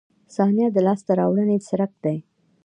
•ثانیه 0.35 0.67
د 0.73 0.77
لاسته 0.87 1.11
راوړنې 1.19 1.57
څرک 1.67 1.91
دی. 2.03 2.17